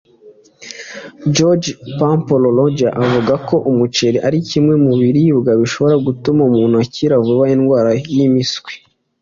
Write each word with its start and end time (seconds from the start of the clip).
George 1.35 1.69
Pamplona 1.99 2.49
Roger 2.59 2.91
avuga 3.03 3.33
ko 3.47 3.55
umuceli 3.71 4.17
ari 4.27 4.37
kimwe 4.49 4.73
mu 4.83 4.91
biribwa 5.01 5.51
bishobora 5.61 5.95
gutuma 6.07 6.41
umuntu 6.49 6.75
akira 6.83 7.15
vuba 7.25 7.45
indwara 7.55 7.89
y’impiswi 8.15 8.73